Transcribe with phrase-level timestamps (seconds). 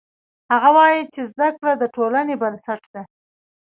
[0.51, 3.01] هغه وایي چې زده کړه د ټولنې بنسټ ده